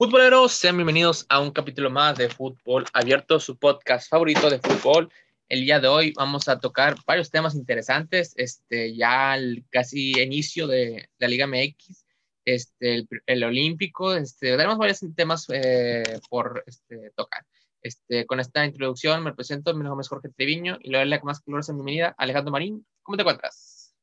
[0.00, 5.12] Futboleros, sean bienvenidos a un capítulo más de Fútbol Abierto, su podcast favorito de fútbol.
[5.46, 10.66] El día de hoy vamos a tocar varios temas interesantes, este, ya el casi inicio
[10.66, 12.06] de, la Liga MX,
[12.46, 17.44] este, el, Olímpico, este, tenemos varios temas eh, por este, tocar.
[17.82, 21.20] Este, con esta introducción me presento, mi nombre es Jorge Treviño y le doy la
[21.22, 22.86] más calurosa bienvenida Alejandro Marín.
[23.02, 23.94] ¿Cómo te encuentras?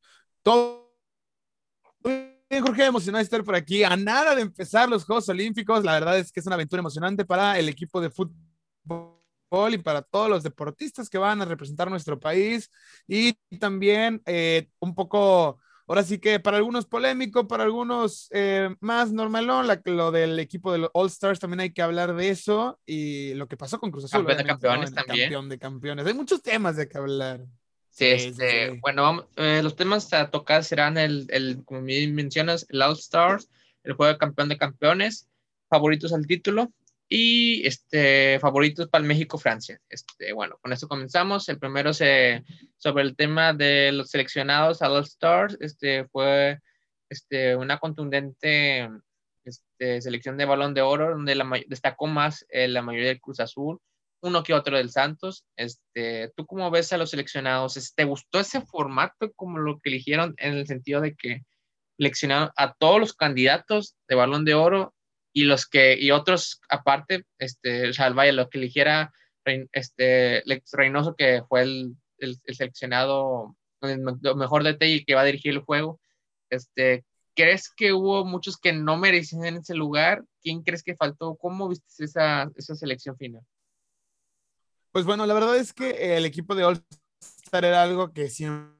[0.43, 0.86] Todo
[2.49, 3.83] bien, Jorge, emocionado de estar por aquí.
[3.83, 7.25] A nada de empezar los Juegos Olímpicos, la verdad es que es una aventura emocionante
[7.25, 9.17] para el equipo de fútbol
[9.71, 12.69] y para todos los deportistas que van a representar nuestro país
[13.07, 19.13] y también eh, un poco, ahora sí que para algunos polémico, para algunos eh, más
[19.13, 23.33] normalón, lo del equipo de los All Stars también hay que hablar de eso y
[23.35, 24.25] lo que pasó con Cruz Azul.
[24.25, 25.25] Campeón de campeones también.
[25.27, 26.07] Campeón de campeones.
[26.07, 27.45] Hay muchos temas de que hablar.
[27.97, 32.83] Sí, este, bueno, vamos, eh, los temas a tocar serán el, el, como mencionas, el
[32.83, 33.49] All Stars,
[33.83, 35.27] el juego de campeón de campeones,
[35.67, 36.71] favoritos al título
[37.09, 39.81] y este, favoritos para el México-Francia.
[39.89, 41.49] Este, bueno, con esto comenzamos.
[41.49, 42.43] El primero se,
[42.77, 46.59] sobre el tema de los seleccionados al All Stars, este, fue
[47.09, 48.87] este, una contundente
[49.43, 53.39] este, selección de balón de oro, donde la, destacó más eh, la mayoría del Cruz
[53.39, 53.79] Azul
[54.21, 55.45] uno que otro del Santos.
[55.55, 57.93] Este, ¿Tú cómo ves a los seleccionados?
[57.95, 61.43] ¿Te gustó ese formato como lo que eligieron en el sentido de que
[61.97, 64.93] seleccionaron a todos los candidatos de balón de oro
[65.33, 69.11] y los que, y otros aparte, este, o sea, vaya, lo que eligiera
[69.71, 74.01] este, Reynoso, que fue el, el, seleccionado el
[74.35, 75.99] mejor de y que va a dirigir el juego,
[76.49, 80.23] este, ¿crees que hubo muchos que no merecían ese lugar?
[80.41, 81.35] ¿Quién crees que faltó?
[81.35, 83.43] ¿Cómo viste esa, esa selección final?
[84.97, 86.83] Pues bueno, la verdad es que el equipo de All
[87.43, 88.73] Star era algo que siempre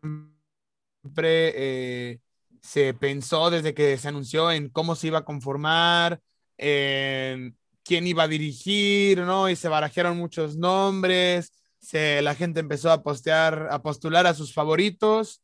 [1.22, 2.22] eh,
[2.60, 6.20] se pensó desde que se anunció en cómo se iba a conformar,
[6.58, 9.48] quién iba a dirigir, ¿no?
[9.48, 14.56] Y se barajaron muchos nombres, se, la gente empezó a postear, a postular a sus
[14.56, 15.44] favoritos.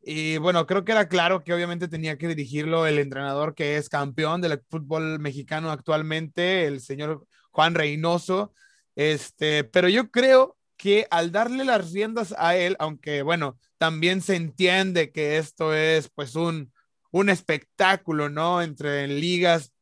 [0.00, 3.90] Y bueno, creo que era claro que obviamente tenía que dirigirlo el entrenador que es
[3.90, 8.54] campeón del fútbol mexicano actualmente, el señor Juan Reynoso.
[8.96, 14.36] Este, pero yo creo que al darle las riendas a él, aunque bueno, también se
[14.36, 16.72] entiende que esto es pues un,
[17.10, 18.62] un espectáculo, ¿no?
[18.62, 19.72] Entre ligas,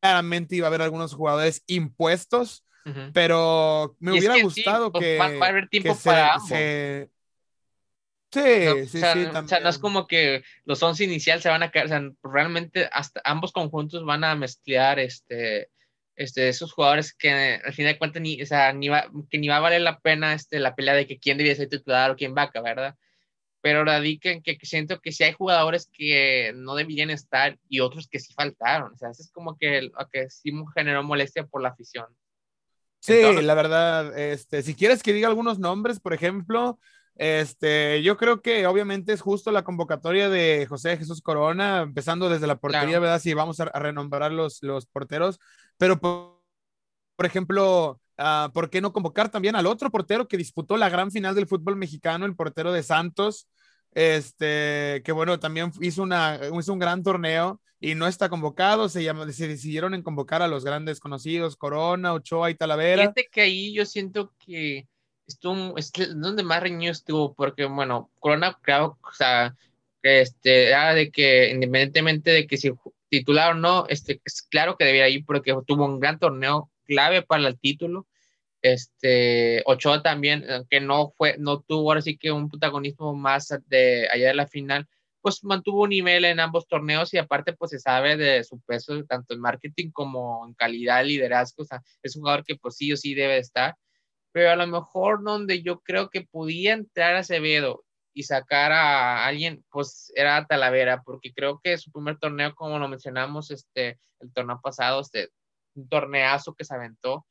[0.00, 2.64] claramente iba a haber algunos jugadores impuestos,
[3.12, 5.18] pero me hubiera gustado pues, que...
[5.18, 6.38] Va, a haber tiempo para
[8.30, 8.40] Sí,
[8.86, 8.98] sí, sí.
[8.98, 12.02] O sea, no es como que los 11 inicial se van a caer, o sea,
[12.22, 15.70] realmente hasta ambos conjuntos van a mezclar este
[16.18, 19.46] este, esos jugadores que al final de cuentas ni, o sea, ni va, que ni
[19.46, 22.16] va a valer la pena este, la pelea de que quién debía ser titular o
[22.16, 22.96] quién vaca, ¿verdad?
[23.60, 28.08] Pero radiquen que, que siento que sí hay jugadores que no debían estar y otros
[28.08, 28.92] que sí faltaron.
[28.94, 32.06] O sea, eso es como que, que sí generó molestia por la afición.
[32.98, 36.80] Sí, la verdad, este, si quieres que diga algunos nombres, por ejemplo,
[37.18, 42.46] este, yo creo que obviamente es justo la convocatoria de José Jesús Corona, empezando desde
[42.46, 43.20] la portería, ¿verdad?
[43.20, 45.40] Si vamos a, renombrar los, los porteros,
[45.78, 50.88] pero por, ejemplo, uh, ¿por qué no convocar también al otro portero que disputó la
[50.88, 53.48] gran final del fútbol mexicano, el portero de Santos?
[53.92, 59.02] Este, que bueno, también hizo, una, hizo un gran torneo y no está convocado, se,
[59.02, 63.02] llama, se decidieron en convocar a los grandes conocidos, Corona, Ochoa y Talavera.
[63.02, 64.88] Fíjate que ahí yo siento que
[65.26, 69.56] estuvo, es donde más reñido estuvo, porque, bueno, Corona, creo, o sea,
[70.02, 72.72] este, era de que independientemente de que si
[73.08, 77.22] titular o no, este, es claro que debía ir porque tuvo un gran torneo clave
[77.22, 78.06] para el título.
[78.62, 84.08] Este, Ochoa también, que no fue, no tuvo ahora sí que un protagonismo más de
[84.10, 84.86] allá de la final,
[85.20, 89.04] pues mantuvo un nivel en ambos torneos y aparte pues se sabe de su peso
[89.04, 92.92] tanto en marketing como en calidad, liderazgo, o sea, es un jugador que pues sí
[92.92, 93.76] o sí debe estar
[94.32, 99.64] pero a lo mejor donde yo creo que podía entrar Acevedo y sacar a alguien,
[99.70, 104.60] pues era Talavera, porque creo que su primer torneo, como lo mencionamos, este, el torneo
[104.62, 105.30] pasado, este,
[105.74, 107.26] un torneazo que se aventó,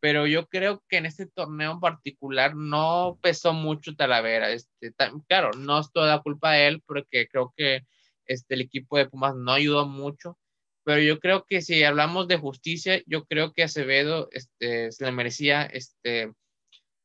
[0.00, 4.94] pero yo creo que en este torneo en particular no pesó mucho Talavera, este,
[5.28, 7.84] claro, no es toda culpa de él, porque creo que
[8.26, 10.38] este, el equipo de Pumas no ayudó mucho,
[10.84, 15.12] pero yo creo que si hablamos de justicia, yo creo que Acevedo este, se le
[15.12, 16.32] merecía, este,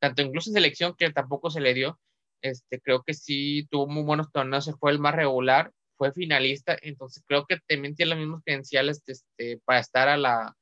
[0.00, 2.00] tanto incluso en selección que tampoco se le dio,
[2.42, 7.22] este, creo que sí tuvo muy buenos torneos, fue el más regular, fue finalista, entonces
[7.26, 10.54] creo que también tiene los mismos credenciales este, para estar a la,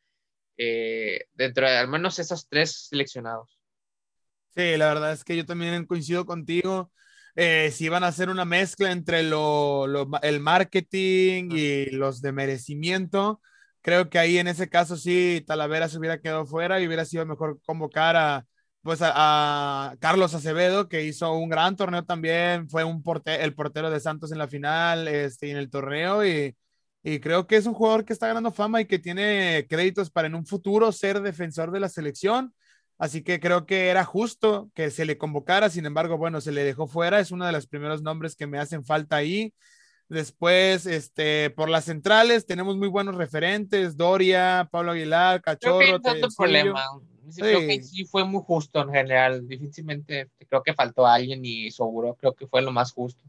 [0.57, 3.59] eh, dentro de al menos esos tres seleccionados.
[4.55, 6.93] Sí, la verdad es que yo también coincido contigo.
[7.35, 9.87] Eh, si van a hacer una mezcla entre lo,
[10.23, 13.41] el marketing y los de merecimiento,
[13.85, 17.27] Creo que ahí en ese caso sí, Talavera se hubiera quedado fuera y hubiera sido
[17.27, 18.47] mejor convocar a,
[18.85, 23.99] pues a, Carlos Acevedo, que hizo un gran torneo también, fue un el portero de
[23.99, 26.55] Santos en la final este, en el torneo y,
[27.03, 30.29] y, creo que es un jugador que está ganando fama y que tiene créditos para
[30.29, 32.53] en un futuro ser defensor de la selección.
[32.99, 36.63] Así que creo que era justo que se le convocara, sin embargo, bueno, se le
[36.63, 39.55] dejó fuera, es uno de los primeros nombres que me hacen falta ahí.
[40.11, 45.79] Después, este, por las centrales tenemos muy buenos referentes, Doria, Pablo Aguilar, Cachorro.
[45.79, 46.85] Creo que problema.
[47.37, 49.47] Creo que sí fue muy justo en general.
[49.47, 53.23] Difícilmente creo que faltó alguien y seguro creo que fue lo más justo.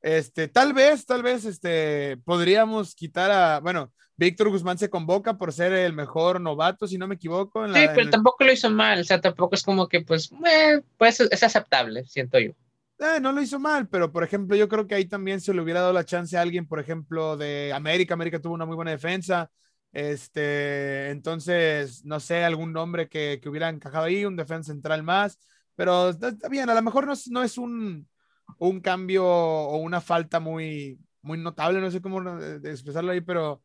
[0.00, 5.52] Este, tal vez, tal vez, este, podríamos quitar a, bueno, Víctor Guzmán se convoca por
[5.52, 7.66] ser el mejor novato, si no me equivoco.
[7.66, 11.20] sí, pero tampoco lo hizo mal, o sea, tampoco es como que, pues, eh, pues
[11.20, 12.52] es aceptable, siento yo.
[12.98, 15.60] Eh, no lo hizo mal, pero por ejemplo, yo creo que ahí también se le
[15.60, 18.14] hubiera dado la chance a alguien, por ejemplo, de América.
[18.14, 19.50] América tuvo una muy buena defensa.
[19.98, 25.38] Este, entonces, no sé, algún nombre que, que hubiera encajado ahí, un defensa central más,
[25.74, 28.08] pero está bien, a lo mejor no no es un,
[28.58, 32.20] un cambio o una falta muy, muy notable, no sé cómo
[32.64, 33.60] expresarlo ahí, pero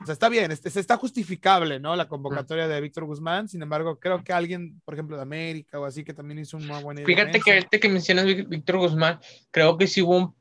[0.00, 1.94] o sea, está bien, este, está justificable, ¿no?
[1.94, 3.48] La convocatoria de Víctor Guzmán.
[3.48, 6.80] Sin embargo, creo que alguien, por ejemplo, de América o así, que también hizo una
[6.80, 7.06] buena idea.
[7.06, 9.20] Fíjate que ahorita que mencionas Víctor Guzmán,
[9.52, 10.34] creo que sí hubo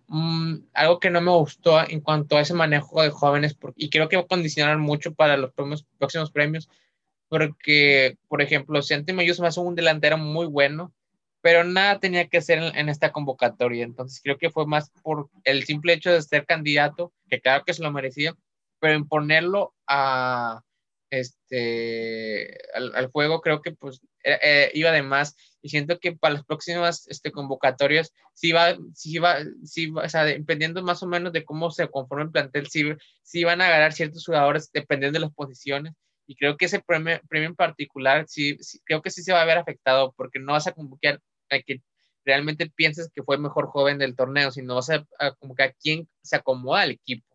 [0.73, 4.17] algo que no me gustó en cuanto a ese manejo de jóvenes, y creo que
[4.17, 6.67] va a condicionar mucho para los próximos premios,
[7.29, 10.93] porque, por ejemplo, Santi Mayus más un delantero muy bueno,
[11.41, 13.83] pero nada tenía que ser en, en, esta convocatoria.
[13.83, 17.73] Entonces, creo que fue más por el simple hecho de ser candidato, que claro que
[17.73, 18.35] se lo merecía,
[18.83, 20.61] pero en ponerlo a,
[21.09, 26.33] este, al, juego creo que pues eh, eh, iba de más y siento que para
[26.33, 31.07] las próximas este, convocatorias sí va, sí va, sí va, o sea, dependiendo más o
[31.07, 32.83] menos de cómo se conforma el plantel, sí,
[33.21, 35.93] sí van a agarrar ciertos jugadores dependiendo de las posiciones
[36.27, 39.45] y creo que ese premio, premio en particular sí, creo que sí se va a
[39.45, 41.81] ver afectado porque no vas a convocar a que
[42.25, 46.09] realmente pienses que fue el mejor joven del torneo, sino vas a convocar a quien
[46.21, 47.32] se acomoda al equipo.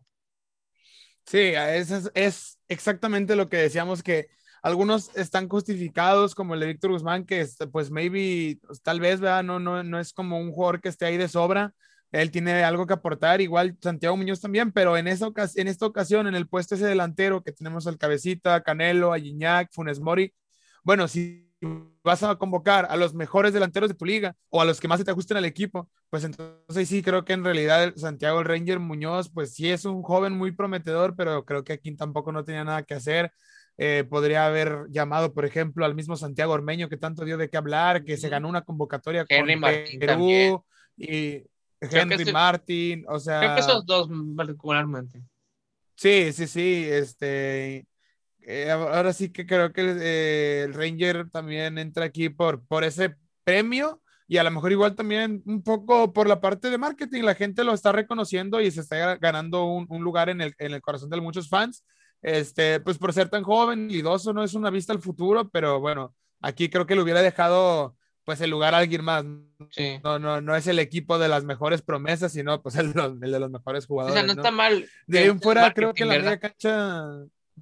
[1.29, 4.29] Sí, es, es exactamente lo que decíamos que
[4.63, 9.43] algunos están justificados como el de Víctor Guzmán, que pues maybe, pues, tal vez, ¿verdad?
[9.43, 11.71] No, no, no es como un jugador que esté ahí de sobra.
[12.11, 16.25] Él tiene algo que aportar, igual Santiago Muñoz también, pero en, esa, en esta ocasión,
[16.25, 20.33] en el puesto ese delantero que tenemos al Cabecita, Canelo, Aguiñac, Funes Mori,
[20.83, 21.48] bueno, si
[22.03, 24.99] vas a convocar a los mejores delanteros de tu liga o a los que más
[24.99, 28.79] se te ajusten al equipo, pues entonces sí creo que en realidad Santiago el Ranger
[28.79, 32.63] Muñoz, pues sí es un joven muy prometedor, pero creo que aquí tampoco no tenía
[32.63, 33.31] nada que hacer.
[33.77, 37.57] Eh, podría haber llamado, por ejemplo, al mismo Santiago Ormeño, que tanto dio de qué
[37.57, 40.65] hablar, que se ganó una convocatoria Henry con Martín Perú
[40.97, 41.43] y
[41.79, 43.39] Henry Martin, o sea...
[43.39, 45.23] Creo que esos dos particularmente.
[45.95, 47.85] Sí, sí, sí, este,
[48.41, 53.15] eh, ahora sí que creo que eh, el Ranger también entra aquí por, por ese
[53.43, 57.23] premio y a lo mejor igual también un poco por la parte de marketing.
[57.23, 60.73] La gente lo está reconociendo y se está ganando un, un lugar en el, en
[60.73, 61.83] el, corazón de muchos fans.
[62.21, 66.13] Este, pues por ser tan joven, lidoso, no es una vista al futuro, pero bueno,
[66.41, 69.25] aquí creo que le hubiera dejado pues el lugar a alguien más.
[70.03, 72.93] No, no, no es el equipo de las mejores promesas, sino pues el,
[73.23, 74.15] el de los mejores jugadores.
[74.15, 74.87] O sea, no, está mal.
[75.07, 77.03] De ahí fuera, creo que la media cancha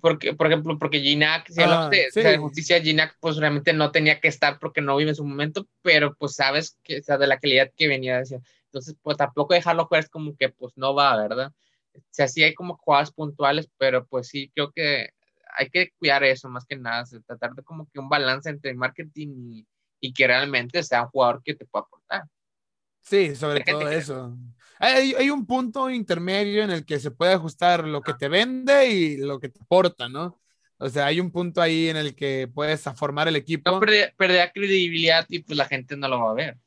[0.01, 4.27] porque, por ejemplo, porque Ginac, si ah, de, justicia, Ginac, pues realmente no tenía que
[4.27, 7.39] estar porque no vive en su momento, pero pues sabes que, o sea, de la
[7.39, 8.39] calidad que venía, decía.
[8.65, 11.53] entonces, pues tampoco dejarlo jugar es como que, pues no va, ¿verdad?
[11.95, 15.09] O sea, sí hay como jugadas puntuales, pero pues sí, creo que
[15.57, 19.29] hay que cuidar eso más que nada, tratar de como que un balance entre marketing
[19.37, 19.67] y,
[19.99, 22.23] y que realmente sea un jugador que te pueda aportar.
[23.01, 24.37] Sí, sobre todo eso.
[24.79, 28.89] Hay, hay, un punto intermedio en el que se puede ajustar lo que te vende
[28.89, 30.39] y lo que te aporta, ¿no?
[30.79, 33.71] O sea, hay un punto ahí en el que puedes formar el equipo.
[33.71, 36.57] No perder, credibilidad y pues la gente no lo va a ver.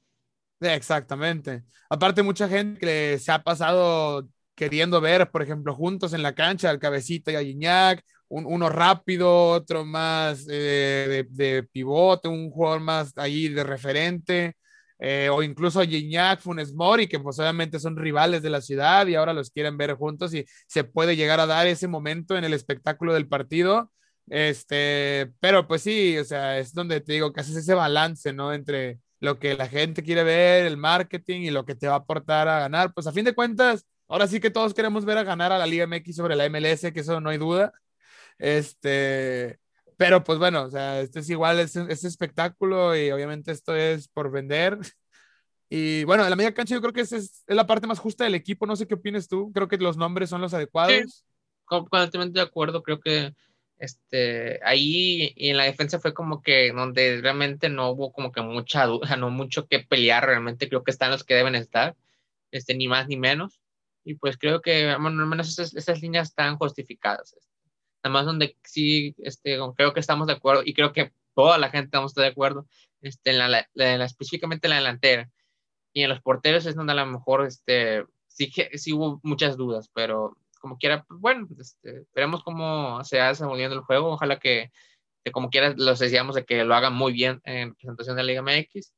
[0.61, 1.63] Exactamente.
[1.89, 6.69] Aparte, mucha gente que se ha pasado queriendo ver, por ejemplo, juntos en la cancha,
[6.69, 12.81] al Cabecita y a Gignac, uno rápido, otro más eh, de, de, pivote, un jugador
[12.81, 14.57] más ahí de referente.
[15.03, 19.15] Eh, o incluso Gignac, Funes Mori, que pues obviamente son rivales de la ciudad y
[19.15, 22.53] ahora los quieren ver juntos y se puede llegar a dar ese momento en el
[22.53, 23.91] espectáculo del partido.
[24.29, 28.53] Este, pero pues sí, o sea, es donde te digo que haces ese balance, ¿no?
[28.53, 31.97] Entre lo que la gente quiere ver, el marketing y lo que te va a
[31.99, 32.93] aportar a ganar.
[32.95, 35.67] Pues a fin de cuentas, ahora sí que todos queremos ver a ganar a la
[35.67, 37.73] Liga MX sobre la MLS, que eso no hay duda.
[38.39, 39.59] Este,
[40.01, 44.09] pero pues bueno, o sea, este es igual, es, es espectáculo y obviamente esto es
[44.09, 44.79] por vender.
[45.73, 48.25] Y bueno, en la media cancha yo creo que es, es, la parte más justa
[48.25, 48.67] del equipo.
[48.67, 49.53] No sé qué opinas tú.
[49.53, 51.25] Creo que los nombres son los adecuados.
[51.65, 53.35] completamente de acuerdo, creo que
[53.79, 58.41] este, ahí y en la defensa fue como que donde realmente no hubo como que
[58.41, 61.95] mucha duda, no mucho que pelear, realmente creo que están los que deben estar,
[62.51, 63.61] este, ni más ni menos.
[64.03, 67.35] Y pues creo que, bueno, al menos esas, esas líneas están justificadas.
[67.35, 67.50] Este.
[68.03, 71.71] Nada más donde sí, este, creo que estamos de acuerdo y creo que toda la
[71.71, 72.67] gente estamos de acuerdo,
[73.01, 75.31] este, en la, la, específicamente en la delantera.
[75.93, 79.91] Y en los porteros es donde a lo mejor este, sí, sí hubo muchas dudas,
[79.93, 84.13] pero como quiera, pues bueno, este, veremos cómo se hace moviendo el juego.
[84.13, 84.71] Ojalá que,
[85.25, 88.27] que, como quiera los decíamos de que lo hagan muy bien en presentación de la
[88.27, 88.93] Liga MX.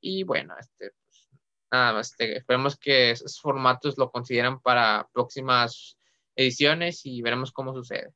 [0.00, 1.28] Y bueno, este, pues,
[1.70, 5.98] nada más, este, esperemos que esos formatos lo consideran para próximas
[6.34, 8.12] ediciones y veremos cómo sucede.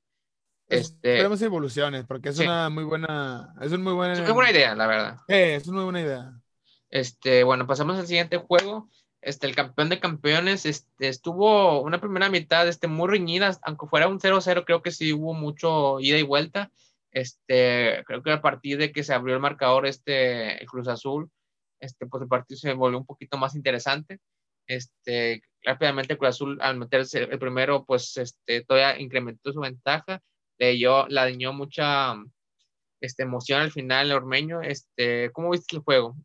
[0.69, 4.51] Este, esperemos evoluciones, porque es una muy buena, es una muy buena, es una buena
[4.51, 5.19] idea, la verdad.
[5.29, 6.33] es una muy buena idea.
[6.91, 8.89] Este, bueno, pasamos al siguiente juego
[9.27, 14.07] este, el campeón de campeones, este, estuvo una primera mitad este, muy reñida, aunque fuera
[14.07, 16.71] un 0-0, creo que sí hubo mucho ida y vuelta.
[17.11, 21.29] Este, creo que a partir de que se abrió el marcador, este, el Cruz Azul,
[21.81, 24.21] este, pues el partido se volvió un poquito más interesante.
[24.69, 30.23] Este, rápidamente Cruz Azul, al meterse el primero, pues este, todavía incrementó su ventaja,
[30.59, 32.15] le dio, la dañó mucha
[33.01, 34.63] este, emoción al final, Ormeño.
[34.63, 36.17] Este, ¿Cómo viste el juego?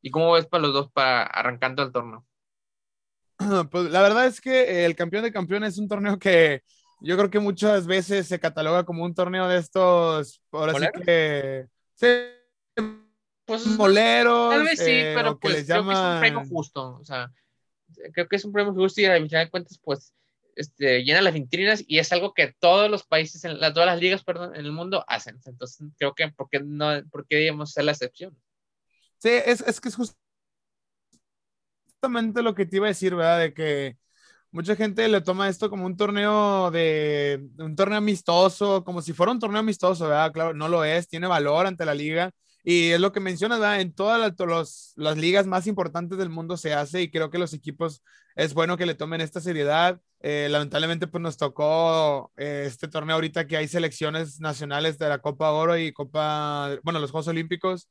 [0.00, 2.24] ¿Y cómo ves para los dos para arrancando el torneo?
[3.70, 6.62] Pues la verdad es que el campeón de campeones es un torneo que
[7.00, 11.66] yo creo que muchas veces se cataloga como un torneo de estos, por así que,
[11.94, 12.06] sí,
[13.44, 14.50] pues, moleros.
[14.50, 16.98] Tal vez sí, eh, pero pues, creo que es un premio justo.
[17.00, 17.30] O sea,
[18.12, 20.12] creo que es un premio justo y a final de cuentas, pues,
[20.58, 24.24] este, llena las vitrinas y es algo que todos los países, en todas las ligas,
[24.24, 25.38] perdón, en el mundo hacen.
[25.44, 28.36] Entonces, creo que, ¿por qué no, por qué ser la excepción?
[29.18, 29.96] Sí, es, es que es
[32.00, 33.38] justamente lo que te iba a decir, ¿verdad?
[33.38, 33.96] De que
[34.50, 39.30] mucha gente le toma esto como un torneo de un torneo amistoso, como si fuera
[39.30, 40.32] un torneo amistoso, ¿verdad?
[40.32, 42.32] Claro, no lo es, tiene valor ante la liga.
[42.70, 43.80] Y es lo que mencionas, ¿verdad?
[43.80, 47.54] En todas las, las ligas más importantes del mundo se hace y creo que los
[47.54, 48.02] equipos
[48.36, 50.02] es bueno que le tomen esta seriedad.
[50.20, 55.16] Eh, lamentablemente, pues nos tocó eh, este torneo ahorita que hay selecciones nacionales de la
[55.18, 57.88] Copa Oro y Copa, bueno, los Juegos Olímpicos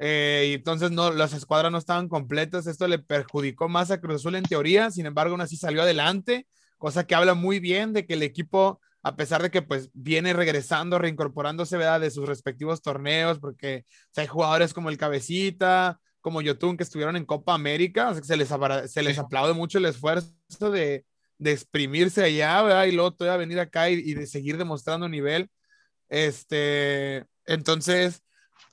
[0.00, 2.66] eh, y entonces no, las escuadras no estaban completas.
[2.66, 6.48] Esto le perjudicó más a Cruz Azul en teoría, sin embargo, aún así salió adelante,
[6.78, 10.32] cosa que habla muy bien de que el equipo, a pesar de que pues viene
[10.32, 12.00] regresando, reincorporándose ¿verdad?
[12.00, 13.84] de sus respectivos torneos, porque
[14.16, 18.26] hay jugadores como el Cabecita, como Yotun, que estuvieron en Copa América, o sea, que
[18.26, 18.48] se les,
[18.90, 20.32] se les aplaude mucho el esfuerzo
[20.72, 21.04] de,
[21.38, 22.86] de exprimirse allá, ¿verdad?
[22.86, 25.48] Y luego todavía venir acá y, y de seguir demostrando nivel.
[26.08, 28.24] Este, entonces,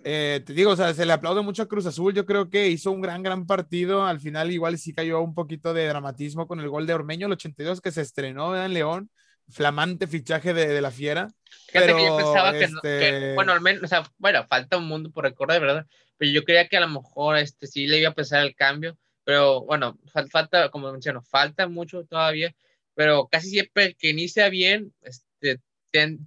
[0.04, 2.14] eh, te digo, o sea, se le aplaude mucho a Cruz Azul.
[2.16, 4.04] Yo creo que hizo un gran, gran partido.
[4.04, 7.34] Al final, igual sí cayó un poquito de dramatismo con el gol de Ormeño, el
[7.34, 9.12] 82, que se estrenó en León.
[9.50, 11.28] Flamante fichaje de, de la Fiera.
[11.72, 15.12] pero, que yo pensaba que, este bueno, al menos, o sea, bueno, falta un mundo
[15.12, 15.86] por recordar, ¿verdad?
[16.18, 18.98] Pero yo creía que a lo mejor este, sí le iba a pesar el cambio.
[19.24, 19.98] Pero bueno,
[20.32, 22.54] falta, como menciono, falta mucho todavía.
[22.96, 25.60] Pero casi siempre que inicia bien, este,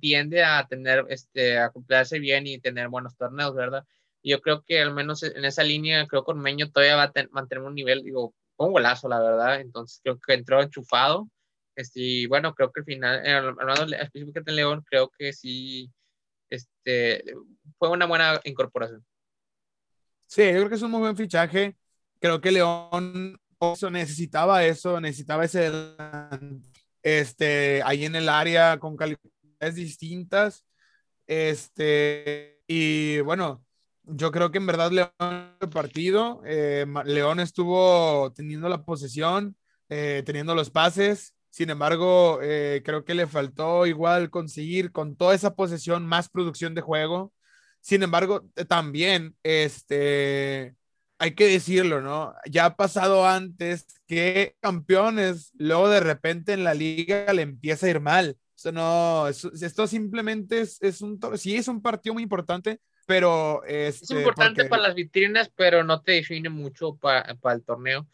[0.00, 3.84] tiende a tener, este, a acoplarse bien y tener buenos torneos, ¿verdad?
[4.22, 7.12] Y yo creo que al menos en esa línea, creo que Ormeño todavía va a
[7.30, 9.60] mantener un nivel, digo, un golazo, la verdad.
[9.60, 11.28] Entonces creo que entró enchufado.
[11.76, 13.22] Este, y bueno, creo que al final,
[13.60, 15.92] hablando específicamente en León, creo que sí,
[16.50, 17.22] este,
[17.78, 19.04] fue una buena incorporación.
[20.26, 21.76] Sí, yo creo que es un muy buen fichaje.
[22.18, 23.38] Creo que León
[23.90, 25.70] necesitaba eso, necesitaba ese
[27.02, 28.96] este, ahí en el área con
[29.74, 30.64] distintas.
[31.26, 33.64] Este, y bueno,
[34.04, 39.56] yo creo que en verdad León el partido, eh, León estuvo teniendo la posesión,
[39.88, 45.34] eh, teniendo los pases, sin embargo, eh, creo que le faltó igual conseguir con toda
[45.34, 47.32] esa posesión más producción de juego.
[47.80, 50.76] Sin embargo, también, este,
[51.18, 52.34] hay que decirlo, ¿no?
[52.50, 57.90] Ya ha pasado antes que campeones, luego de repente en la liga le empieza a
[57.90, 58.36] ir mal
[58.72, 63.62] no, esto simplemente es, es, un, sí es un partido muy importante, pero...
[63.64, 68.06] es este, importante para las vitrinas, pero no te define mucho para, para el torneo.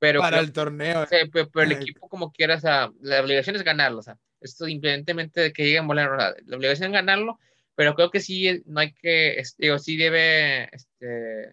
[0.00, 1.06] Pero, para el torneo.
[1.30, 5.64] pero, el equipo como quieras, la obligación es ganarlo, o sea, esto independientemente de que
[5.64, 7.38] lleguen a la obligación es ganarlo,
[7.76, 11.52] pero creo que sí, no hay que, digo, sí debe, este,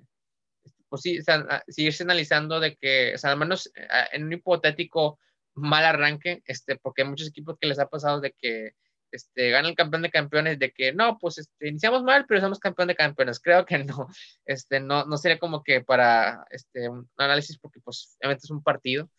[0.88, 1.20] pues sí,
[1.68, 3.70] seguirse analizando de que, o sea, al menos
[4.14, 5.20] en un hipotético
[5.54, 8.72] mal arranque, este, porque hay muchos equipos que les ha pasado de que
[9.12, 12.60] este, gana el campeón de campeones, de que no, pues este, iniciamos mal, pero somos
[12.60, 13.40] campeón de campeones.
[13.40, 14.08] Creo que no,
[14.46, 18.64] este, no, no sería como que para este, un análisis, porque pues obviamente es un
[18.64, 19.10] partido.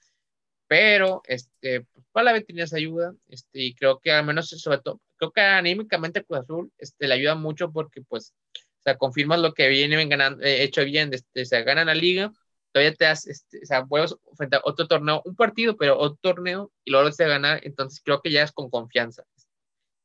[0.66, 5.00] pero este, para la vez tenías ayuda, este, y creo que al menos, sobre todo,
[5.16, 8.34] creo que anímicamente Cruz Azul este, le ayuda mucho porque, pues,
[8.80, 12.32] o sea, confirmas lo que viene ganando, eh, hecho bien, este, se gana la liga,
[12.72, 16.18] todavía te das, este, o sea, vuelves frente a otro torneo, un partido, pero otro
[16.20, 19.24] torneo, y luego se ganar, entonces creo que ya es con confianza.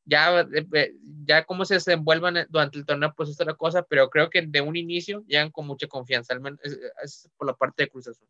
[0.06, 0.94] Ya, eh,
[1.26, 4.62] ya cómo se desenvuelvan durante el torneo, pues es otra cosa, pero creo que de
[4.62, 6.60] un inicio llegan con mucha confianza, al menos
[7.02, 8.28] es, por la parte de Cruz Azul.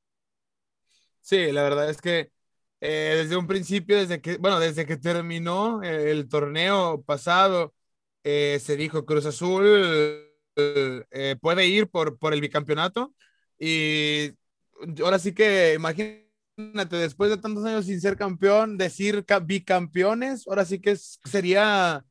[1.21, 2.31] Sí, la verdad es que
[2.79, 7.73] eh, desde un principio, desde que, bueno, desde que terminó el torneo pasado,
[8.23, 10.29] eh, se dijo Cruz Azul
[11.41, 13.15] puede ir por, por el bicampeonato
[13.57, 14.31] y
[15.01, 16.22] ahora sí que imagínate,
[16.55, 22.05] después de tantos años sin ser campeón, decir bicampeones, ahora sí que sería,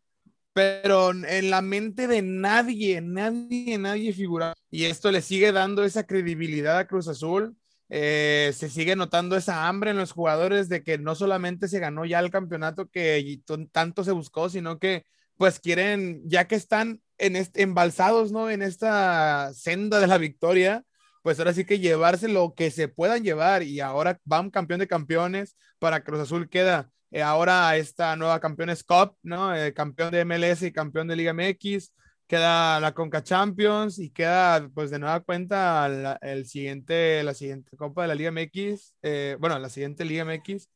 [0.52, 4.54] pero en la mente de nadie, nadie, nadie figura.
[4.70, 7.56] Y esto le sigue dando esa credibilidad a Cruz Azul.
[7.88, 12.06] Eh, se sigue notando esa hambre en los jugadores de que no solamente se ganó
[12.06, 15.04] ya el campeonato que tanto se buscó, sino que
[15.36, 18.48] pues quieren, ya que están en este, embalsados, ¿no?
[18.48, 20.84] En esta senda de la victoria,
[21.22, 24.88] pues ahora sí que llevarse lo que se puedan llevar y ahora van campeón de
[24.88, 29.54] campeones, para Cruz Azul queda eh, ahora esta nueva campeones Cup, ¿no?
[29.54, 31.92] Eh, campeón de MLS y campeón de Liga MX,
[32.26, 37.76] queda la Conca Champions y queda pues de nueva cuenta la, el siguiente, la siguiente
[37.76, 40.68] Copa de la Liga MX, eh, bueno, la siguiente Liga MX.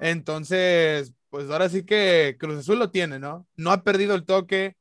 [0.00, 3.46] Entonces, pues ahora sí que Cruz Azul lo tiene, ¿no?
[3.56, 4.76] No ha perdido el toque,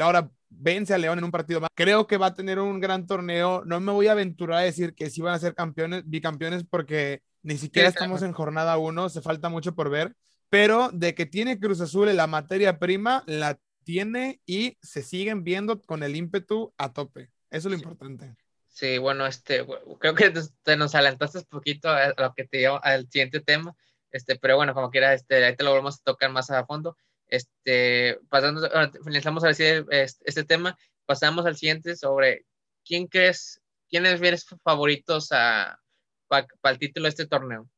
[0.00, 1.70] ahora vence a León en un partido más.
[1.74, 3.64] Creo que va a tener un gran torneo.
[3.64, 7.22] No me voy a aventurar a decir que sí van a ser campeones, bicampeones, porque
[7.42, 10.14] ni siquiera estamos en jornada uno, se falta mucho por ver.
[10.48, 15.44] Pero de que tiene Cruz Azul en la materia prima, la tiene y se siguen
[15.44, 17.30] viendo con el ímpetu a tope.
[17.50, 18.36] Eso es lo importante.
[18.68, 19.64] Sí, bueno, este,
[20.00, 23.74] creo que te nos adelantaste un poquito a lo que te dio al siguiente tema,
[24.10, 26.96] este, pero bueno, como quiera, este, ahí te lo vamos a tocar más a fondo.
[27.28, 28.68] Este, pasando,
[29.02, 32.46] finalizamos a decir este, tema, pasamos al siguiente sobre
[32.84, 37.68] quién crees, quiénes vienes favoritos para el título de este torneo.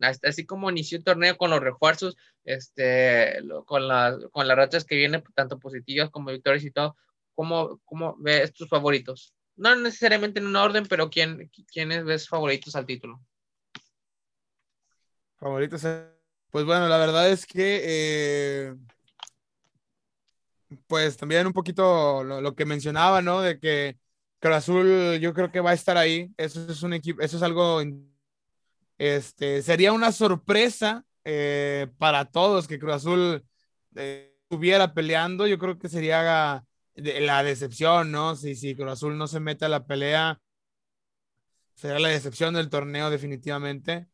[0.00, 4.96] Así como inició el torneo con los refuerzos, este, con, la, con las rachas que
[4.96, 6.96] vienen, tanto positivas como victorias y todo,
[7.34, 9.34] ¿cómo, cómo ves tus favoritos?
[9.56, 13.20] No necesariamente en un orden, pero ¿quién, ¿quiénes ves favoritos al título?
[15.36, 15.84] Favoritos
[16.54, 18.74] pues bueno, la verdad es que, eh,
[20.86, 23.40] pues también un poquito lo, que mencionaba, ¿no?
[23.40, 23.98] De que
[24.38, 26.32] Cruz Azul yo creo que va a estar ahí.
[26.36, 27.82] Eso es un equipo, eso es algo,
[28.98, 33.44] este, sería una sorpresa eh, para todos que Cruz Azul
[33.96, 35.48] eh, estuviera peleando.
[35.48, 36.64] Yo creo que sería
[36.94, 38.36] la decepción, ¿no?
[38.36, 40.40] Si, si Cruz Azul no se mete a la pelea,
[41.74, 44.08] sería la decepción del torneo definitivamente.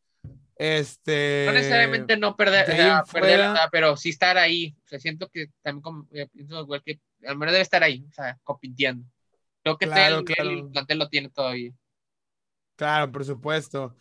[0.63, 2.67] Este, no necesariamente no perder,
[3.73, 4.77] pero sí estar ahí.
[4.85, 8.13] O sea, siento que también como, eh, igual que al menos debe estar ahí, o
[8.13, 9.09] sea, compitiendo.
[9.63, 11.73] Creo que el, plantel lo tiene todavía.
[12.77, 13.97] Claro, por supuesto.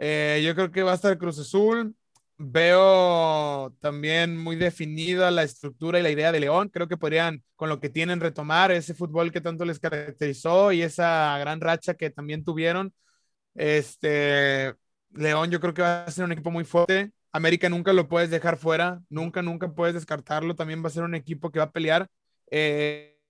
[0.00, 1.94] Eh, yo creo que va a estar Cruz Azul.
[2.36, 6.70] Veo también muy definida la estructura y la idea de León.
[6.70, 10.82] Creo que podrían, con lo que tienen, retomar ese fútbol que tanto les caracterizó y
[10.82, 12.92] esa gran racha que también tuvieron.
[13.54, 14.74] Este,
[15.12, 17.12] León yo creo que va a ser un equipo muy fuerte.
[17.32, 20.56] América nunca lo puedes dejar fuera, nunca, nunca puedes descartarlo.
[20.56, 22.08] También va a ser un equipo que va a pelear.
[22.50, 23.20] Eh,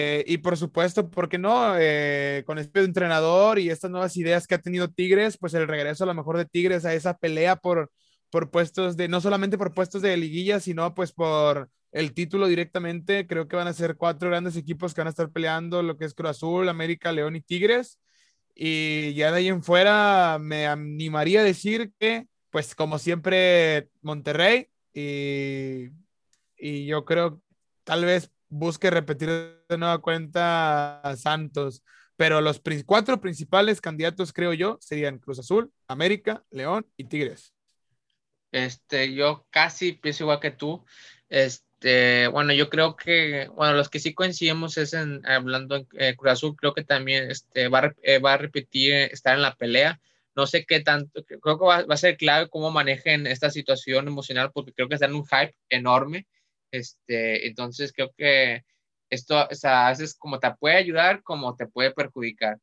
[0.00, 1.74] eh, y por supuesto, ¿por qué no?
[1.76, 6.04] Eh, con este entrenador y estas nuevas ideas que ha tenido Tigres, pues el regreso
[6.04, 7.90] a lo mejor de Tigres a esa pelea por,
[8.30, 13.26] por puestos de, no solamente por puestos de liguilla, sino pues por el título directamente.
[13.26, 16.04] Creo que van a ser cuatro grandes equipos que van a estar peleando lo que
[16.04, 17.98] es Cruz Azul, América, León y Tigres.
[18.60, 24.68] Y ya de ahí en fuera me animaría a decir que, pues como siempre, Monterrey.
[24.92, 25.90] Y,
[26.56, 27.40] y yo creo
[27.84, 29.28] tal vez busque repetir
[29.68, 31.84] de nueva cuenta Santos.
[32.16, 37.54] Pero los cuatro principales candidatos, creo yo, serían Cruz Azul, América, León y Tigres.
[38.50, 40.84] Este, yo casi pienso igual que tú.
[41.28, 45.86] Este, este, bueno, yo creo que, bueno, los que sí coincidimos es en hablando en
[45.92, 49.54] eh, Cruz Azul, creo que también este, va, eh, va a repetir estar en la
[49.54, 50.00] pelea.
[50.34, 54.50] No sé qué tanto, creo que va, a ser clave cómo manejen esta situación emocional,
[54.52, 56.26] porque creo que están en un hype enorme.
[56.72, 58.64] Este, entonces creo que
[59.10, 62.58] esto, o sea, veces como te puede ayudar, como te puede perjudicar.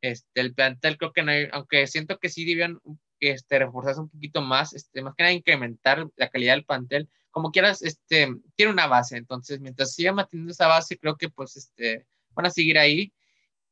[0.00, 2.78] Este, el plantel creo que no hay, aunque siento que sí debían
[3.18, 7.52] este, reforzarse un poquito más, este, más que nada incrementar la calidad del plantel, como
[7.52, 12.06] quieras, este, tiene una base, entonces mientras siga manteniendo esa base, creo que pues este,
[12.30, 13.12] van a seguir ahí.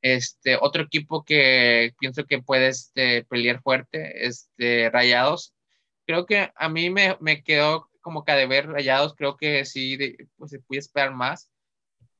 [0.00, 5.54] Este, otro equipo que pienso que puede este, pelear fuerte, este, Rayados.
[6.06, 9.98] Creo que a mí me, me quedó como que de ver Rayados, creo que sí,
[10.36, 11.50] pues se puede esperar más,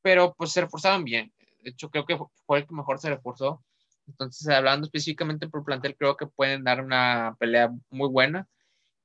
[0.01, 1.33] pero pues se reforzaron bien.
[1.63, 3.63] De hecho, creo que fue el que mejor se reforzó.
[4.07, 8.47] Entonces, hablando específicamente por plantel, creo que pueden dar una pelea muy buena.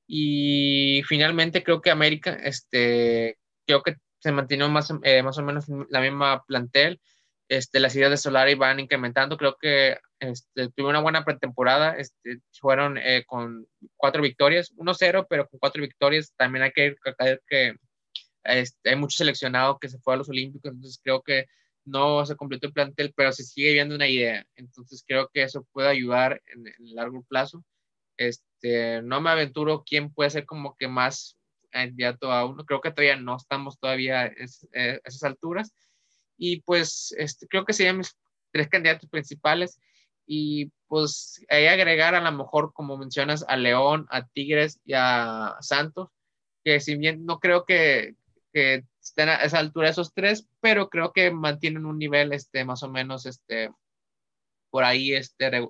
[0.07, 5.65] Y finalmente creo que América, este, creo que se mantiene más, eh, más o menos
[5.89, 6.99] la misma plantel.
[7.47, 9.37] Este, las ideas de Solari van incrementando.
[9.37, 11.97] Creo que este, tuvo una buena pretemporada.
[11.97, 16.33] Este, fueron eh, con cuatro victorias, 1-0, pero con cuatro victorias.
[16.35, 17.75] También hay que ver que
[18.43, 20.71] este, hay mucho seleccionado que se fue a los Olímpicos.
[20.71, 21.45] Entonces creo que
[21.85, 24.45] no se completó el plantel, pero se sigue viendo una idea.
[24.55, 27.63] Entonces creo que eso puede ayudar en, en largo plazo.
[28.17, 31.37] Este, no me aventuro quién puede ser como que más
[31.69, 32.65] candidato a uno.
[32.65, 35.73] Creo que todavía no estamos todavía a esas alturas.
[36.37, 38.17] Y pues este, creo que serían mis
[38.51, 39.79] tres candidatos principales.
[40.25, 45.55] Y pues ahí agregar a lo mejor, como mencionas, a León, a Tigres y a
[45.59, 46.09] Santos,
[46.63, 48.15] que si bien no creo que,
[48.53, 52.81] que estén a esa altura esos tres, pero creo que mantienen un nivel este, más
[52.81, 53.69] o menos este,
[54.71, 55.69] por ahí este,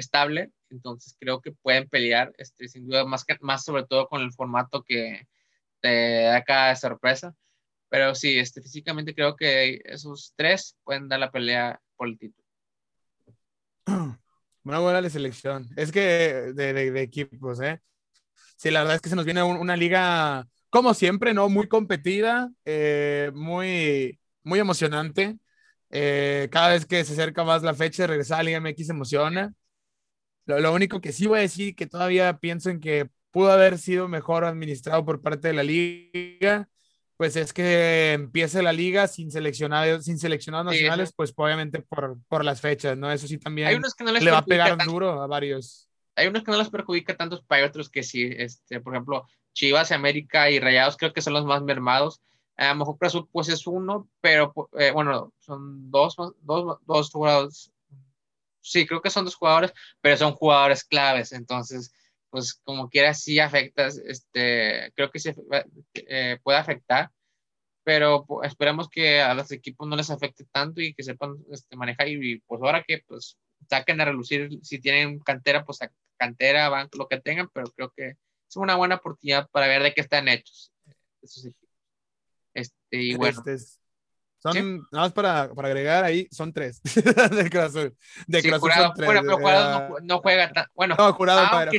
[0.00, 0.50] estable.
[0.70, 4.82] Entonces creo que pueden pelear, este, sin duda, más, más sobre todo con el formato
[4.82, 5.26] que
[5.80, 7.34] te da cada sorpresa.
[7.88, 12.46] Pero sí, este, físicamente creo que esos tres pueden dar la pelea por el título.
[14.64, 15.68] Una buena selección.
[15.76, 16.00] Es que
[16.54, 17.80] de, de, equipos, ¿eh?
[18.56, 21.48] Sí, la verdad es que se nos viene una liga, como siempre, ¿no?
[21.48, 25.36] Muy competida, eh, muy, muy emocionante.
[25.90, 29.52] Eh, cada vez que se acerca más la fecha de regresar a Liga MX emociona.
[30.46, 33.78] Lo, lo, único que sí voy a decir que todavía pienso en que pudo haber
[33.78, 36.68] sido mejor administrado por parte de la liga
[37.22, 42.44] pues es que empiece la liga sin seleccionados, sin seleccionados nacionales, pues obviamente por, por
[42.44, 43.12] las fechas, ¿no?
[43.12, 45.88] Eso sí también Hay unos que no les le va a pegar duro a varios.
[46.16, 48.28] Hay unos que no les perjudica tantos, pero hay otros que sí.
[48.36, 52.20] Este, por ejemplo, Chivas, América y Rayados creo que son los más mermados.
[52.56, 52.98] A lo mejor
[53.30, 57.71] pues es uno, pero eh, bueno, son dos, dos, dos jugadores.
[58.62, 61.32] Sí, creo que son dos jugadores, pero son jugadores claves.
[61.32, 61.92] Entonces,
[62.30, 65.34] pues como quiera sí afecta, este, creo que sí
[65.94, 67.10] eh, puede afectar,
[67.84, 72.08] pero esperemos que a los equipos no les afecte tanto y que sepan este, manejar
[72.08, 73.36] y, pues ahora que pues
[73.68, 75.80] saquen a relucir, si tienen cantera, pues
[76.16, 78.16] cantera, banco, lo que tengan, pero creo que
[78.48, 80.72] es una buena oportunidad para ver de qué están hechos
[81.22, 81.76] esos equipos.
[82.54, 83.42] Este, y bueno.
[83.44, 83.81] Este
[84.42, 87.92] son, nada más para, para, agregar ahí, son tres de Cruz
[88.26, 90.66] De sí, jurado, Bueno, pero Jurado no, no, juega tan.
[90.74, 91.70] Bueno, no, Jurado para.
[91.70, 91.78] Sí,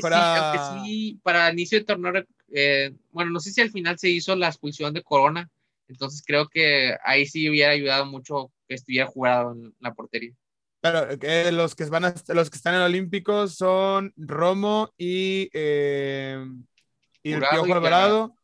[0.85, 2.23] sí, para inicio de torneo,
[2.53, 5.49] eh, bueno, no sé si al final se hizo la expulsión de Corona,
[5.89, 10.33] entonces creo que ahí sí hubiera ayudado mucho que estuviera jurado en la portería.
[10.81, 15.49] Claro, que los que van a, los que están en el Olímpico son Romo y,
[15.53, 16.45] eh,
[17.23, 18.35] y el Piojo Alvarado.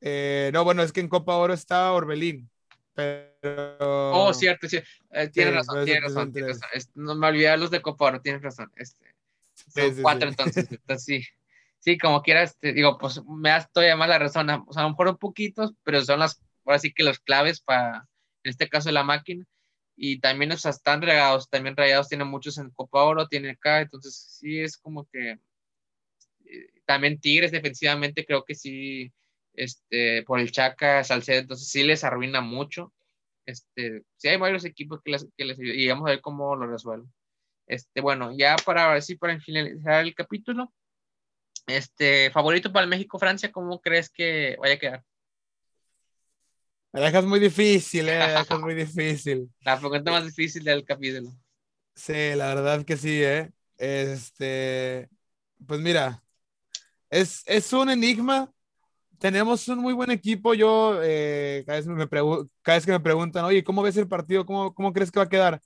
[0.00, 2.50] Eh, no, bueno, es que en Copa Oro está Orbelín.
[2.98, 4.10] Pero...
[4.12, 4.78] Oh, cierto, sí.
[5.12, 6.32] Eh, tienes razón, tienes razón,
[6.96, 8.72] no me olvidé los de Copa tienes razón.
[8.74, 9.14] Este,
[9.54, 11.24] son cuatro entonces, entonces sí.
[11.78, 14.50] Sí, como quieras, te digo, pues me das todavía más la razón.
[14.66, 17.60] O sea, a lo mejor un poquitos, pero son las, ahora sí que los claves
[17.60, 18.08] para,
[18.42, 19.44] en este caso, la máquina.
[19.94, 23.80] Y también, o sea, están regados, también rayados tienen muchos en Copa Oro, tienen acá,
[23.80, 25.38] entonces sí es como que
[26.46, 29.12] eh, también Tigres defensivamente creo que sí
[29.58, 32.92] este, por el Chaca, Salcedo, entonces sí les arruina mucho.
[33.44, 36.66] Este, sí hay varios equipos que les, que les y vamos a ver cómo lo
[36.66, 37.12] resuelven.
[37.66, 40.72] Este, bueno, ya para así para finalizar el capítulo,
[41.66, 45.04] este, favorito para el México-Francia, ¿cómo crees que vaya a quedar?
[46.92, 49.50] Me dejas muy difícil, eh, me dejas muy difícil.
[49.60, 51.30] La pregunta más difícil del capítulo.
[51.94, 53.50] Sí, la verdad que sí, eh.
[53.76, 55.08] Este,
[55.66, 56.22] pues mira,
[57.10, 58.52] es, es un enigma
[59.18, 60.54] tenemos un muy buen equipo.
[60.54, 64.46] Yo eh, cada, vez me cada vez que me preguntan, oye, ¿cómo ves el partido?
[64.46, 65.60] ¿Cómo, cómo crees que va a quedar?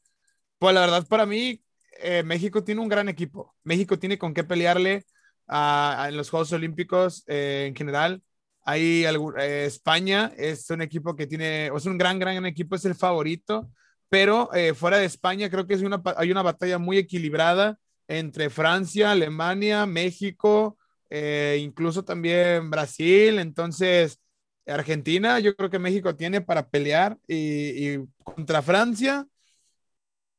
[0.58, 1.62] Pues la verdad, para mí,
[2.02, 3.54] eh, México tiene un gran equipo.
[3.64, 5.04] México tiene con qué pelearle
[5.46, 8.22] a, en los Juegos Olímpicos eh, en general.
[8.64, 9.04] Hay
[9.38, 13.68] España es un equipo que tiene, es un gran, gran equipo, es el favorito.
[14.08, 19.10] Pero fuera de España, creo que es una, hay una batalla muy equilibrada entre Francia,
[19.10, 20.76] Alemania, México,
[21.14, 24.18] eh, incluso también Brasil, entonces
[24.66, 29.26] Argentina, yo creo que México tiene para pelear y, contra Francia,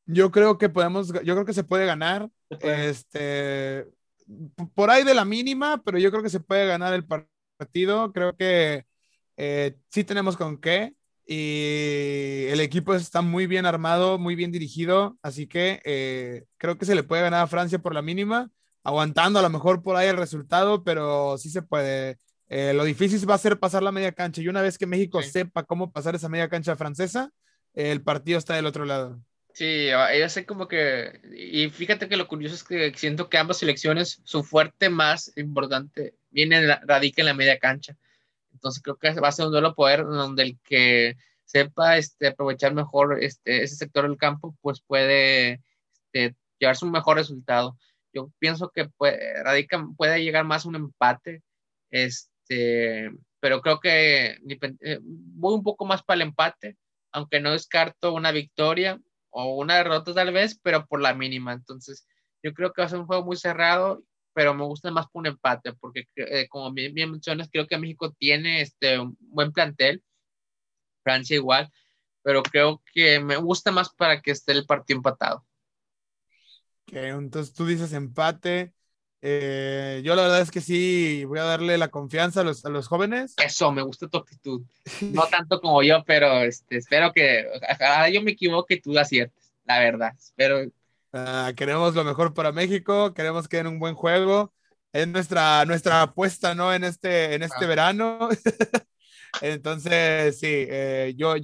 [0.07, 2.27] yo creo que podemos, yo creo que se puede ganar,
[2.59, 3.85] este,
[4.73, 8.35] por ahí de la mínima, pero yo creo que se puede ganar el partido, creo
[8.35, 8.87] que
[9.37, 10.95] eh, sí tenemos con qué.
[11.27, 16.85] y el equipo está muy bien armado, muy bien dirigido, así que eh, creo que
[16.85, 18.49] se le puede ganar a Francia por la mínima,
[18.83, 22.17] aguantando a lo mejor por ahí el resultado, pero sí se puede.
[22.47, 25.21] Eh, lo difícil va a ser pasar la media cancha y una vez que México
[25.23, 27.31] sepa cómo pasar esa media cancha francesa,
[27.73, 29.19] el partido está del otro lado.
[29.53, 33.57] Sí, yo sé como que, y fíjate que lo curioso es que siento que ambas
[33.57, 37.95] selecciones, su fuerte más importante viene, radica en la media cancha.
[38.51, 42.73] Entonces creo que va a ser un duelo poder donde el que sepa este, aprovechar
[42.73, 45.61] mejor este, ese sector del campo, pues puede
[45.93, 47.77] este, llevarse un mejor resultado.
[48.13, 51.43] Yo pienso que puede, radica, puede llegar más un empate,
[51.91, 54.37] este, pero creo que
[54.81, 56.77] eh, voy un poco más para el empate,
[57.11, 58.99] aunque no descarto una victoria
[59.31, 61.53] o una derrota tal vez, pero por la mínima.
[61.53, 62.07] Entonces,
[62.43, 65.21] yo creo que va a ser un juego muy cerrado pero me gusta más por
[65.21, 70.03] un empate, porque eh, como bien, mencionas, creo que México tiene este, un buen plantel,
[71.03, 71.71] Francia igual,
[72.23, 75.45] pero creo que me gusta más para que esté el partido empatado.
[76.91, 78.73] Entonces tú dices empate.
[79.25, 82.69] Eh, yo la verdad es que sí, voy a darle la confianza a los, a
[82.69, 83.35] los jóvenes.
[83.37, 84.63] Eso, me gusta tu actitud.
[85.01, 89.53] No tanto como yo, pero este, espero que, ojalá yo me equivoque y tú aciertes,
[89.63, 90.13] la verdad.
[90.17, 90.69] Espero
[91.13, 94.51] Ah, queremos lo mejor para México, queremos que den un buen juego.
[94.91, 96.73] Es nuestra, nuestra apuesta, ¿no?
[96.73, 98.29] En este, en este verano.
[99.41, 101.35] Entonces, sí, eh, yo,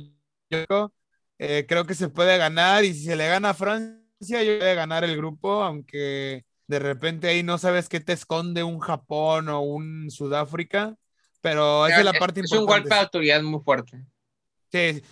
[0.50, 0.92] yo
[1.38, 4.68] eh, creo que se puede ganar y si se le gana a Francia, yo voy
[4.68, 9.50] a ganar el grupo, aunque de repente ahí no sabes qué te esconde un Japón
[9.50, 10.96] o un Sudáfrica,
[11.42, 12.56] pero esa es la parte importante.
[12.56, 14.06] Es un golpe de autoridad muy fuerte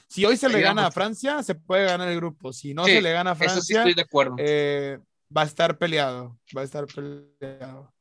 [0.08, 2.54] si hoy se le gana a Francia, se puede ganar el grupo.
[2.54, 4.36] Si no se le gana a Francia, estoy de acuerdo.
[4.38, 5.00] Eh,
[5.36, 6.38] va a estar peleado.
[6.56, 7.92] Va a estar peleado.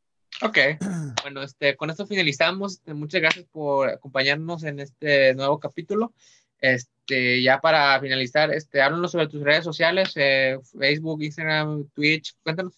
[0.43, 0.59] Ok,
[1.23, 2.75] bueno, este, con esto finalizamos.
[2.75, 6.13] Este, muchas gracias por acompañarnos en este nuevo capítulo.
[6.61, 12.75] Este, ya para finalizar, este, háblanos sobre tus redes sociales, eh, Facebook, Instagram, Twitch, cuéntanos.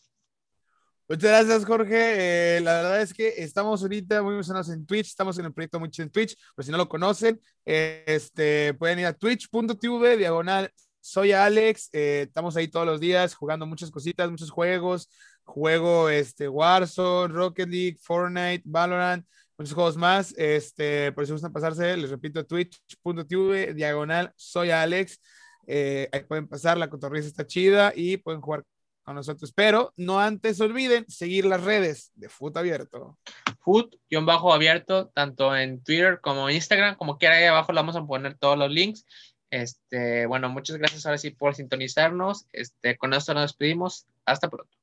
[1.09, 2.57] Muchas gracias, Jorge.
[2.57, 5.07] Eh, la verdad es que estamos ahorita muy emocionados en Twitch.
[5.07, 9.07] Estamos en el proyecto mucho en Twitch, pero si no lo conocen, este, pueden ir
[9.07, 10.71] a twitch.tv, diagonal.
[11.01, 11.89] Soy Alex.
[11.95, 15.09] Eh, estamos ahí todos los días jugando muchas cositas, muchos juegos.
[15.45, 19.27] Juego este, Warzone, Rocket League, Fortnite, Valorant,
[19.59, 20.35] muchos juegos más.
[20.39, 24.33] Este, por si gustan pasarse, les repito, twitch.tv, diagonal.
[24.37, 25.21] Soy Alex.
[25.67, 28.65] Eh, ahí pueden pasar, la cotorriza está chida y pueden jugar
[29.05, 29.53] a nosotros.
[29.53, 33.19] Pero no antes olviden seguir las redes de Foot Abierto.
[33.61, 38.39] Foot-abierto, tanto en Twitter como en Instagram, como quiera ahí abajo le vamos a poner
[38.39, 39.05] todos los links.
[39.51, 42.47] Este, bueno, muchas gracias ahora sí por sintonizarnos.
[42.53, 44.07] Este, con esto nos despedimos.
[44.25, 44.77] Hasta pronto.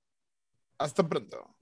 [0.77, 1.54] Hasta pronto.